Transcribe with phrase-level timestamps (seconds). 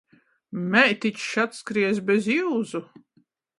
[0.71, 2.81] Meitičs atskriejs bez iuzu.